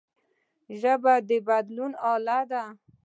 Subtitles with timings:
[0.79, 2.63] ژبه د بدلون اله ده